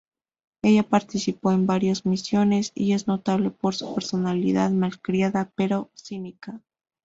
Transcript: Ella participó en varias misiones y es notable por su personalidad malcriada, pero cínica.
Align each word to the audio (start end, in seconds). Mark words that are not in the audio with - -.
Ella 0.63 0.81
participó 0.81 1.51
en 1.51 1.67
varias 1.67 2.07
misiones 2.07 2.71
y 2.73 2.93
es 2.93 3.05
notable 3.07 3.51
por 3.51 3.75
su 3.75 3.93
personalidad 3.93 4.71
malcriada, 4.71 5.51
pero 5.55 5.91
cínica. 5.95 6.59